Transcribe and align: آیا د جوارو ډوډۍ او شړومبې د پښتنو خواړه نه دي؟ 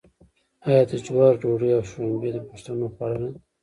آیا 0.67 0.81
د 0.89 0.91
جوارو 1.05 1.39
ډوډۍ 1.41 1.69
او 1.77 1.83
شړومبې 1.89 2.29
د 2.33 2.37
پښتنو 2.49 2.85
خواړه 2.93 3.17
نه 3.23 3.29
دي؟ 3.33 3.39